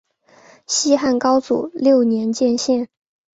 [0.65, 2.89] 西汉高祖六年建县。